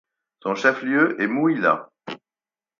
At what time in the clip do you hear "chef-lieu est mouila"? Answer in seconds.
0.55-1.91